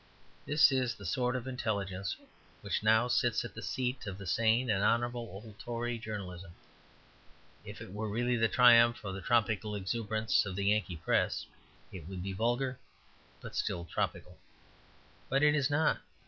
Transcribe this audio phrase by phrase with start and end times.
[0.47, 2.17] This is the sort of intelligence
[2.61, 6.53] which now sits in the seat of the sane and honourable old Tory journalism.
[7.63, 11.45] If it were really the triumph of the tropical exuberance of the Yankee press,
[11.91, 12.79] it would be vulgar,
[13.41, 14.39] but still tropical.
[15.29, 15.99] But it is not.